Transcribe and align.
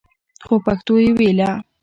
خو 0.45 0.55
پښتو 0.65 0.93
يې 1.03 1.11
ويله. 1.17 1.49